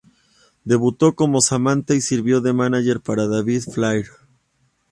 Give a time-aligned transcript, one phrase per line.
[0.65, 4.07] Debutó como "Samantha" y sirvió de mánager para David Flair.